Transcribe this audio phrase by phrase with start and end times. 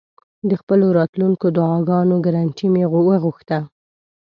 [0.49, 3.59] د خپلو راتلونکو دعاګانو ګرنټي مې وغوښته.